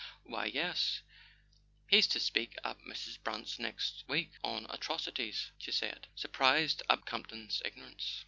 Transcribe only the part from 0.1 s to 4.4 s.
""Why, yes; he's to speak at Mrs. Brant's next week